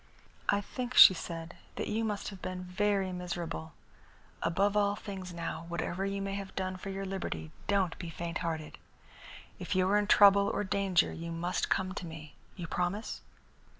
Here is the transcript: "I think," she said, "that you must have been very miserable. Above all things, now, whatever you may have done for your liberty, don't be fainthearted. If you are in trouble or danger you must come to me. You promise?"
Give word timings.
"I 0.49 0.61
think," 0.61 0.95
she 0.95 1.13
said, 1.13 1.57
"that 1.75 1.87
you 1.87 2.03
must 2.03 2.29
have 2.29 2.41
been 2.41 2.63
very 2.63 3.11
miserable. 3.13 3.73
Above 4.41 4.75
all 4.75 4.95
things, 4.95 5.31
now, 5.31 5.65
whatever 5.67 6.07
you 6.07 6.23
may 6.23 6.33
have 6.33 6.55
done 6.55 6.75
for 6.75 6.89
your 6.89 7.05
liberty, 7.05 7.51
don't 7.67 7.95
be 7.99 8.09
fainthearted. 8.09 8.79
If 9.59 9.75
you 9.75 9.87
are 9.89 9.99
in 9.99 10.07
trouble 10.07 10.47
or 10.51 10.63
danger 10.63 11.13
you 11.13 11.31
must 11.31 11.69
come 11.69 11.93
to 11.93 12.07
me. 12.07 12.33
You 12.55 12.65
promise?" 12.65 13.21